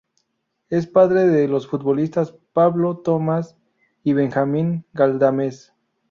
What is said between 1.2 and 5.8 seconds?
de los futbolistas Pablo, Thomas y Benjamín Galdames.